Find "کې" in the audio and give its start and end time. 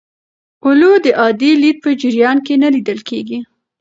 2.45-2.53